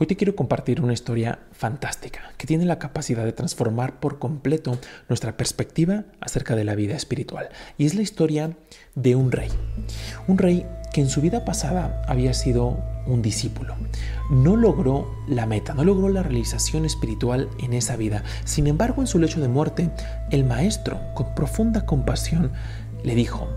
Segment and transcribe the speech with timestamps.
[0.00, 4.78] Hoy te quiero compartir una historia fantástica que tiene la capacidad de transformar por completo
[5.08, 7.48] nuestra perspectiva acerca de la vida espiritual.
[7.78, 8.56] Y es la historia
[8.94, 9.50] de un rey.
[10.28, 13.74] Un rey que en su vida pasada había sido un discípulo.
[14.30, 18.22] No logró la meta, no logró la realización espiritual en esa vida.
[18.44, 19.90] Sin embargo, en su lecho de muerte,
[20.30, 22.52] el maestro, con profunda compasión,
[23.02, 23.48] le dijo,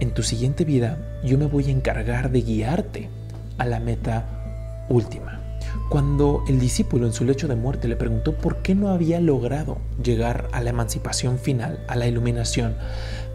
[0.00, 3.10] en tu siguiente vida yo me voy a encargar de guiarte
[3.58, 4.24] a la meta
[4.88, 5.35] última.
[5.88, 9.78] Cuando el discípulo en su lecho de muerte le preguntó por qué no había logrado
[10.02, 12.76] llegar a la emancipación final, a la iluminación,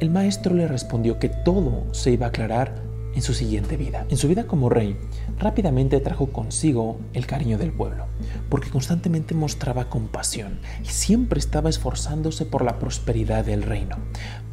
[0.00, 2.82] el maestro le respondió que todo se iba a aclarar
[3.14, 4.06] en su siguiente vida.
[4.08, 4.96] En su vida como rey,
[5.38, 8.06] rápidamente trajo consigo el cariño del pueblo,
[8.48, 13.96] porque constantemente mostraba compasión y siempre estaba esforzándose por la prosperidad del reino.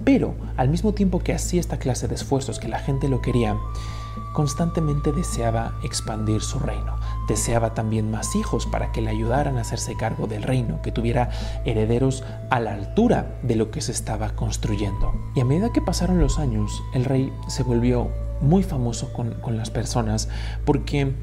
[0.03, 3.57] Pero al mismo tiempo que hacía esta clase de esfuerzos que la gente lo quería,
[4.33, 6.95] constantemente deseaba expandir su reino.
[7.27, 11.29] Deseaba también más hijos para que le ayudaran a hacerse cargo del reino, que tuviera
[11.65, 15.13] herederos a la altura de lo que se estaba construyendo.
[15.35, 18.09] Y a medida que pasaron los años, el rey se volvió
[18.41, 20.29] muy famoso con, con las personas
[20.65, 21.13] porque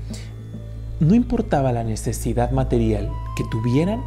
[1.01, 4.03] no importaba la necesidad material que tuvieran,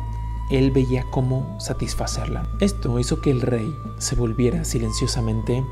[0.51, 2.47] él veía cómo satisfacerla.
[2.59, 3.65] Esto hizo que el rey
[3.97, 5.63] se volviera silenciosamente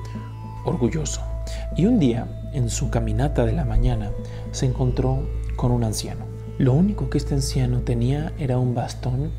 [0.63, 1.21] orgulloso.
[1.75, 4.11] Y un día, en su caminata de la mañana,
[4.51, 6.25] se encontró con un anciano.
[6.57, 9.31] Lo único que este anciano tenía era un bastón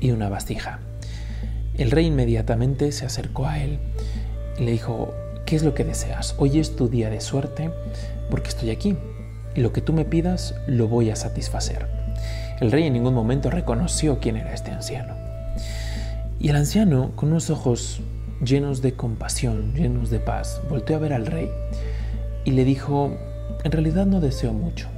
[0.00, 0.80] y una vasija.
[1.76, 3.78] El rey inmediatamente se acercó a él
[4.58, 5.12] y le dijo,
[5.44, 6.34] ¿qué es lo que deseas?
[6.38, 7.70] Hoy es tu día de suerte
[8.30, 8.96] porque estoy aquí.
[9.54, 11.86] Y lo que tú me pidas lo voy a satisfacer.
[12.60, 15.14] El rey en ningún momento reconoció quién era este anciano.
[16.38, 18.00] Y el anciano, con unos ojos
[18.44, 21.50] llenos de compasión, llenos de paz, volteó a ver al rey
[22.44, 23.16] y le dijo,
[23.64, 24.88] en realidad no deseo mucho.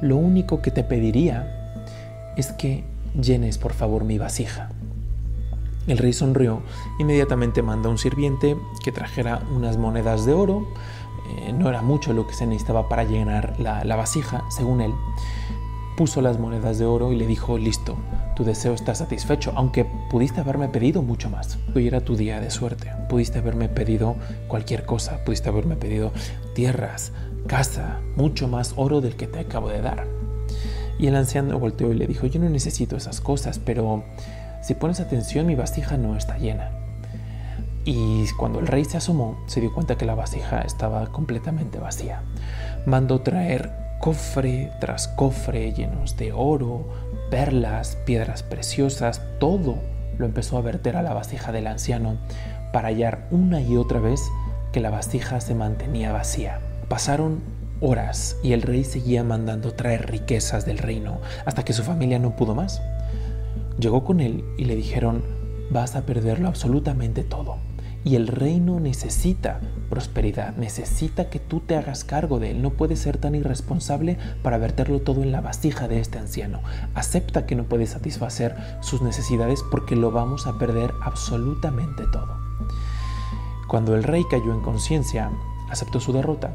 [0.00, 1.74] Lo único que te pediría
[2.36, 2.84] es que
[3.20, 4.70] llenes por favor mi vasija.
[5.86, 6.62] El rey sonrió,
[6.98, 10.68] inmediatamente mandó a un sirviente que trajera unas monedas de oro.
[11.30, 14.92] Eh, no era mucho lo que se necesitaba para llenar la, la vasija, según él.
[15.98, 17.96] Puso las monedas de oro y le dijo, listo,
[18.36, 21.58] tu deseo está satisfecho, aunque pudiste haberme pedido mucho más.
[21.74, 24.14] Hoy era tu día de suerte, pudiste haberme pedido
[24.46, 26.12] cualquier cosa, pudiste haberme pedido
[26.54, 27.10] tierras,
[27.48, 30.06] casa, mucho más oro del que te acabo de dar.
[31.00, 34.04] Y el anciano volteó y le dijo, yo no necesito esas cosas, pero
[34.62, 36.70] si pones atención mi vasija no está llena.
[37.84, 42.22] Y cuando el rey se asomó, se dio cuenta que la vasija estaba completamente vacía.
[42.86, 46.88] Mandó traer cofre tras cofre llenos de oro,
[47.30, 49.78] perlas, piedras preciosas, todo
[50.18, 52.16] lo empezó a verter a la vasija del anciano
[52.72, 54.20] para hallar una y otra vez
[54.72, 56.60] que la vasija se mantenía vacía.
[56.88, 57.40] Pasaron
[57.80, 62.36] horas y el rey seguía mandando traer riquezas del reino hasta que su familia no
[62.36, 62.82] pudo más.
[63.78, 65.22] Llegó con él y le dijeron,
[65.70, 67.67] vas a perderlo absolutamente todo.
[68.08, 69.60] Y el reino necesita
[69.90, 72.62] prosperidad, necesita que tú te hagas cargo de él.
[72.62, 76.62] No puedes ser tan irresponsable para verterlo todo en la vasija de este anciano.
[76.94, 82.34] Acepta que no puedes satisfacer sus necesidades porque lo vamos a perder absolutamente todo.
[83.68, 85.30] Cuando el rey cayó en conciencia,
[85.68, 86.50] aceptó su derrota.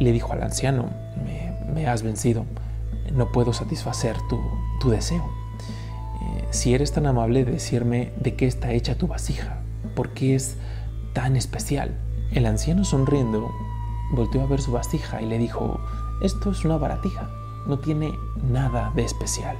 [0.00, 0.88] Le dijo al anciano,
[1.74, 2.46] me, has vencido,
[3.12, 4.40] no puedo satisfacer tu,
[4.80, 5.30] tu deseo.
[6.22, 9.58] Eh, si eres tan amable de decirme de qué está hecha tu vasija,
[9.94, 10.56] ¿Por qué es
[11.12, 11.96] tan especial?
[12.32, 13.50] El anciano sonriendo
[14.12, 15.80] volteó a ver su vasija y le dijo,
[16.22, 17.30] esto es una baratija,
[17.66, 18.12] no tiene
[18.42, 19.56] nada de especial,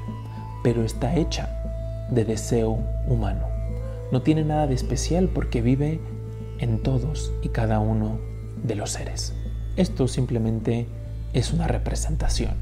[0.63, 1.49] pero está hecha
[2.11, 3.47] de deseo humano.
[4.13, 6.01] No tiene nada de especial porque vive
[6.59, 8.19] en todos y cada uno
[8.63, 9.35] de los seres.
[9.77, 10.87] Esto simplemente
[11.33, 12.55] es una representación.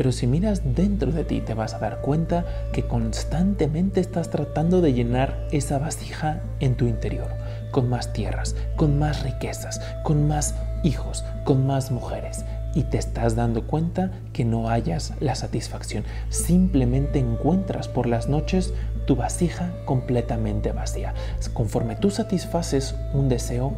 [0.00, 4.80] Pero si miras dentro de ti te vas a dar cuenta que constantemente estás tratando
[4.80, 7.28] de llenar esa vasija en tu interior,
[7.70, 12.46] con más tierras, con más riquezas, con más hijos, con más mujeres.
[12.74, 16.04] Y te estás dando cuenta que no hayas la satisfacción.
[16.30, 18.72] Simplemente encuentras por las noches
[19.06, 21.12] tu vasija completamente vacía.
[21.52, 23.74] Conforme tú satisfaces un deseo,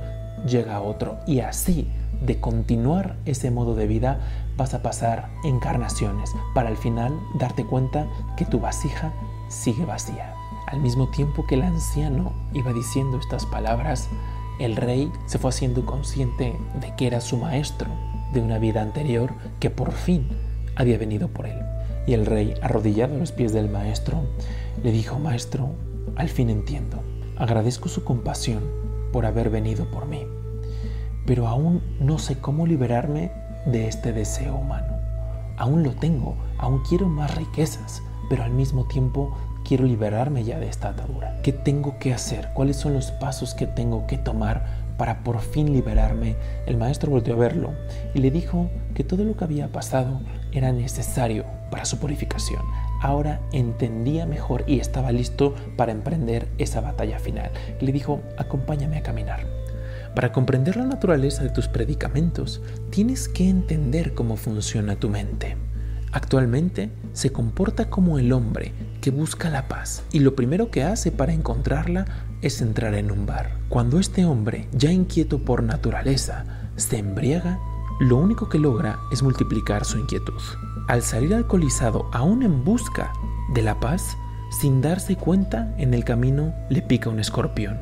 [0.47, 1.19] llega otro.
[1.27, 1.91] Y así
[2.25, 4.21] de continuar ese modo de vida,
[4.57, 9.13] vas a pasar encarnaciones para al final darte cuenta que tu vasija
[9.49, 10.35] sigue vacía.
[10.67, 14.09] Al mismo tiempo que el anciano iba diciendo estas palabras,
[14.61, 17.91] el rey se fue haciendo consciente de que era su maestro
[18.33, 20.29] de una vida anterior que por fin
[20.77, 21.59] había venido por él.
[22.07, 24.23] Y el rey, arrodillado a los pies del maestro,
[24.83, 25.71] le dijo, Maestro,
[26.17, 27.01] al fin entiendo.
[27.37, 28.63] Agradezco su compasión
[29.13, 30.27] por haber venido por mí
[31.27, 33.31] pero aún no sé cómo liberarme
[33.67, 35.01] de este deseo humano.
[35.59, 40.69] aún lo tengo, aún quiero más riquezas, pero al mismo tiempo quiero liberarme ya de
[40.69, 41.41] esta atadura.
[41.43, 42.49] ¿Qué tengo que hacer?
[42.55, 44.65] ¿Cuáles son los pasos que tengo que tomar
[44.97, 46.37] para por fin liberarme?
[46.67, 47.71] El maestro volvió a verlo
[48.15, 50.21] y le dijo que todo lo que había pasado
[50.53, 52.63] era necesario para su purificación.
[53.01, 57.51] Ahora entendía mejor y estaba listo para emprender esa batalla final.
[57.81, 59.62] Le dijo, acompáñame a caminar.
[60.15, 62.61] Para comprender la naturaleza de tus predicamentos,
[62.91, 65.57] tienes que entender cómo funciona tu mente.
[66.13, 71.11] Actualmente se comporta como el hombre que busca la paz y lo primero que hace
[71.11, 72.05] para encontrarla
[72.43, 73.57] es entrar en un bar.
[73.71, 76.45] Cuando este hombre, ya inquieto por naturaleza,
[76.77, 77.59] se embriaga,
[77.99, 80.41] lo único que logra es multiplicar su inquietud.
[80.89, 83.15] Al salir alcoholizado aún en busca
[83.55, 84.17] de la paz,
[84.51, 87.79] sin darse cuenta, en el camino le pica un escorpión.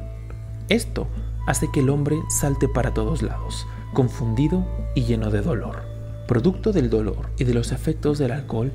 [0.69, 1.09] Esto
[1.47, 4.65] hace que el hombre salte para todos lados, confundido
[4.95, 5.83] y lleno de dolor.
[6.27, 8.73] Producto del dolor y de los efectos del alcohol,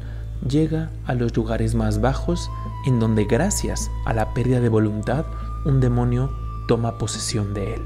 [0.48, 2.50] llega a los lugares más bajos
[2.86, 5.26] en donde gracias a la pérdida de voluntad
[5.66, 6.32] un demonio
[6.68, 7.82] toma posesión de él.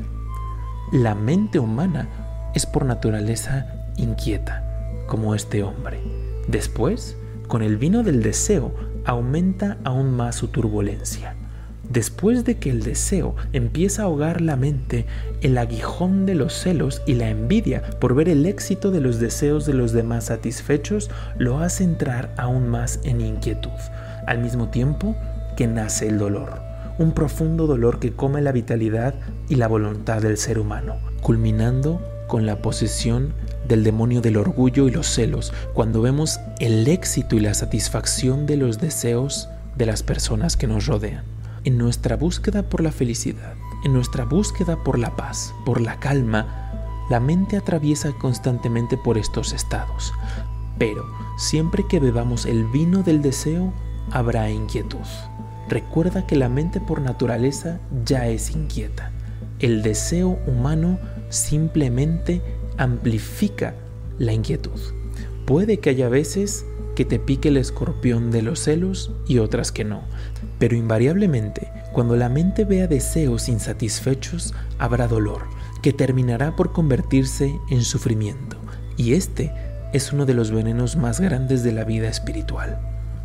[0.91, 2.09] La mente humana
[2.55, 3.67] es por naturaleza
[3.97, 4.63] inquieta,
[5.07, 6.01] como este hombre.
[6.47, 7.15] Después,
[7.47, 8.73] con el vino del deseo,
[9.05, 11.35] aumenta aún más su turbulencia.
[11.89, 15.07] Después de que el deseo empieza a ahogar la mente,
[15.41, 19.65] el aguijón de los celos y la envidia por ver el éxito de los deseos
[19.65, 21.09] de los demás satisfechos
[21.39, 23.71] lo hace entrar aún más en inquietud,
[24.27, 25.15] al mismo tiempo
[25.57, 26.61] que nace el dolor,
[26.99, 29.15] un profundo dolor que come la vitalidad
[29.47, 33.33] y la voluntad del ser humano, culminando con la posesión
[33.67, 38.57] del demonio del orgullo y los celos, cuando vemos el éxito y la satisfacción de
[38.57, 43.93] los deseos de las personas que nos rodean en nuestra búsqueda por la felicidad, en
[43.93, 50.13] nuestra búsqueda por la paz, por la calma, la mente atraviesa constantemente por estos estados.
[50.77, 51.05] Pero
[51.37, 53.73] siempre que bebamos el vino del deseo,
[54.11, 55.05] habrá inquietud.
[55.67, 59.11] Recuerda que la mente por naturaleza ya es inquieta.
[59.59, 62.41] El deseo humano simplemente
[62.77, 63.75] amplifica
[64.17, 64.79] la inquietud.
[65.45, 66.65] Puede que haya veces
[66.99, 70.01] que te pique el escorpión de los celos y otras que no.
[70.57, 75.43] Pero invariablemente, cuando la mente vea deseos insatisfechos, habrá dolor,
[75.81, 78.57] que terminará por convertirse en sufrimiento.
[78.97, 79.53] Y este
[79.93, 82.81] es uno de los venenos más grandes de la vida espiritual,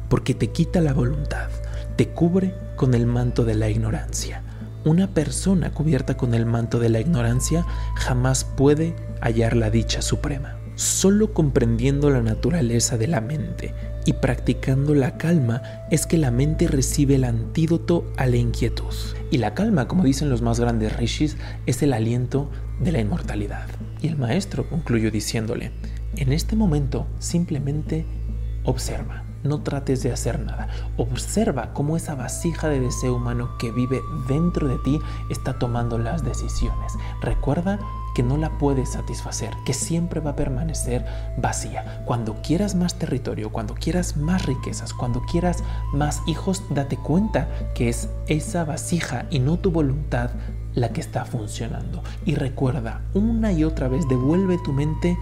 [0.09, 1.49] porque te quita la voluntad,
[1.97, 4.44] te cubre con el manto de la ignorancia.
[4.85, 7.67] Una persona cubierta con el manto de la ignorancia
[7.97, 10.59] jamás puede hallar la dicha suprema.
[10.76, 13.75] Solo comprendiendo la naturaleza de la mente
[14.05, 18.93] y practicando la calma es que la mente recibe el antídoto a la inquietud.
[19.31, 21.37] Y la calma, como dicen los más grandes rishis,
[21.67, 22.50] es el aliento
[22.81, 23.67] de la inmortalidad.
[24.03, 25.71] Y el maestro concluyó diciéndole,
[26.17, 28.05] en este momento simplemente
[28.65, 30.69] observa, no trates de hacer nada.
[30.97, 34.99] Observa cómo esa vasija de deseo humano que vive dentro de ti
[35.31, 36.93] está tomando las decisiones.
[37.23, 37.79] Recuerda
[38.14, 41.05] que no la puedes satisfacer, que siempre va a permanecer
[41.37, 42.02] vacía.
[42.05, 45.62] Cuando quieras más territorio, cuando quieras más riquezas, cuando quieras
[45.93, 50.31] más hijos, date cuenta que es esa vasija y no tu voluntad
[50.75, 52.02] la que está funcionando.
[52.25, 55.17] Y recuerda, una y otra vez, devuelve tu mente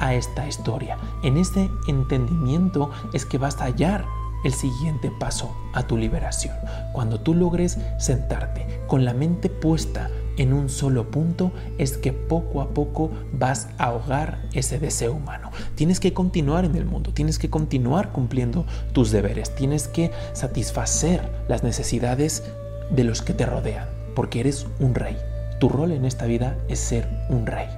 [0.00, 0.98] a esta historia.
[1.22, 4.04] En ese entendimiento es que vas a hallar
[4.44, 6.54] el siguiente paso a tu liberación.
[6.92, 12.60] Cuando tú logres sentarte con la mente puesta en un solo punto es que poco
[12.60, 15.50] a poco vas a ahogar ese deseo humano.
[15.74, 21.22] Tienes que continuar en el mundo, tienes que continuar cumpliendo tus deberes, tienes que satisfacer
[21.48, 22.44] las necesidades
[22.90, 25.16] de los que te rodean, porque eres un rey.
[25.58, 27.68] Tu rol en esta vida es ser un rey.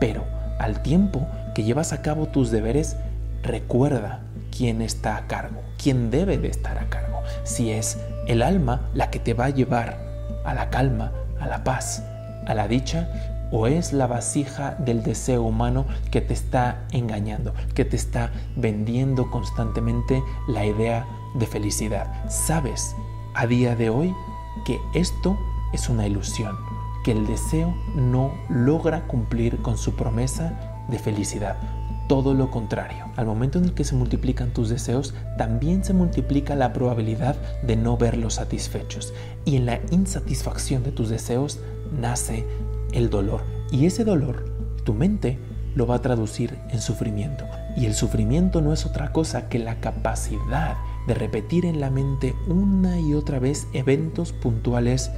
[0.00, 0.24] Pero
[0.58, 2.96] al tiempo que llevas a cabo tus deberes,
[3.42, 4.20] recuerda
[4.56, 7.22] quién está a cargo, quién debe de estar a cargo.
[7.44, 9.98] Si es el alma la que te va a llevar
[10.44, 12.02] a la calma, a la paz,
[12.46, 13.08] a la dicha,
[13.50, 19.30] o es la vasija del deseo humano que te está engañando, que te está vendiendo
[19.30, 22.06] constantemente la idea de felicidad.
[22.30, 22.96] Sabes
[23.34, 24.14] a día de hoy
[24.64, 25.38] que esto
[25.72, 26.56] es una ilusión,
[27.04, 31.56] que el deseo no logra cumplir con su promesa de felicidad.
[32.08, 36.54] Todo lo contrario, al momento en el que se multiplican tus deseos, también se multiplica
[36.54, 39.14] la probabilidad de no verlos satisfechos.
[39.44, 41.60] Y en la insatisfacción de tus deseos
[41.98, 42.44] nace
[42.92, 43.42] el dolor.
[43.70, 44.44] Y ese dolor,
[44.84, 45.38] tu mente
[45.74, 47.44] lo va a traducir en sufrimiento.
[47.76, 52.34] Y el sufrimiento no es otra cosa que la capacidad de repetir en la mente
[52.46, 55.10] una y otra vez eventos puntuales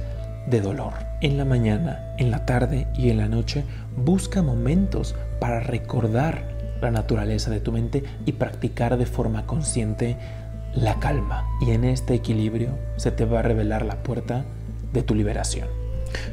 [0.47, 0.93] de dolor.
[1.21, 3.65] En la mañana, en la tarde y en la noche
[3.97, 6.54] busca momentos para recordar
[6.85, 10.17] la naturaleza de tu mente y practicar de forma consciente
[10.73, 11.47] la calma.
[11.61, 14.45] Y en este equilibrio se te va a revelar la puerta
[14.93, 15.67] de tu liberación.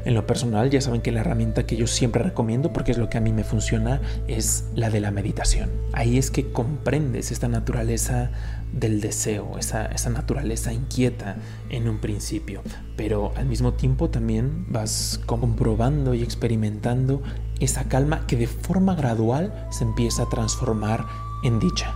[0.04, 3.08] En lo personal, ya saben que la herramienta que yo siempre recomiendo, porque es lo
[3.08, 5.70] que a mí me funciona, es la de la meditación.
[5.92, 8.30] Ahí es que comprendes esta naturaleza
[8.72, 11.36] del deseo, esa, esa naturaleza inquieta
[11.68, 12.62] en un principio,
[12.96, 17.22] pero al mismo tiempo también vas comprobando y experimentando
[17.64, 21.06] esa calma que de forma gradual se empieza a transformar
[21.42, 21.90] en dicha.